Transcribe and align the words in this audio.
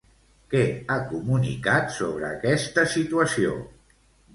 Què 0.53 0.63
ha 0.87 0.95
comunicat 1.11 1.95
sobre 2.01 2.29
aquesta 2.33 2.91
situació? 2.99 3.59